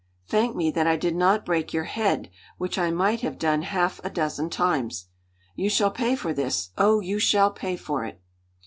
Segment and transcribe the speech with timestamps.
[0.25, 4.01] "Thank me that I did not break your head, which I might have done half
[4.03, 5.09] a dozen times!"
[5.55, 6.71] "You shall pay for this!
[6.75, 8.19] Oh, you shall pay for it!"